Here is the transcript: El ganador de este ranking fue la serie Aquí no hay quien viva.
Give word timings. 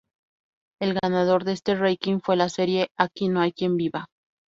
El 0.81 0.95
ganador 0.95 1.43
de 1.43 1.51
este 1.51 1.75
ranking 1.75 2.21
fue 2.21 2.35
la 2.35 2.49
serie 2.49 2.89
Aquí 2.97 3.27
no 3.29 3.39
hay 3.39 3.51
quien 3.53 3.77
viva. 3.77 4.07